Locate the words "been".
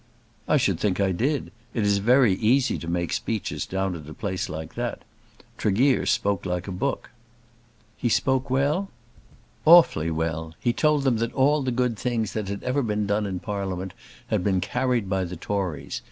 12.81-13.05, 14.43-14.59